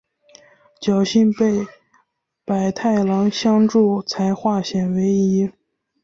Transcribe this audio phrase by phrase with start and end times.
[0.79, 1.67] 侥幸被
[2.43, 5.51] 百太郎相助才化险为夷。